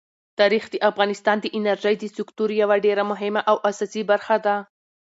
تاریخ 0.39 0.63
د 0.71 0.75
افغانستان 0.89 1.37
د 1.41 1.45
انرژۍ 1.57 1.95
د 1.99 2.05
سکتور 2.17 2.49
یوه 2.61 2.75
ډېره 2.85 3.03
مهمه 3.11 3.41
او 3.49 3.55
اساسي 3.69 4.01
برخه 4.11 4.35
ده. 4.45 4.55